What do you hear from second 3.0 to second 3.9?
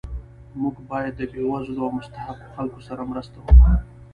مرسته وکړو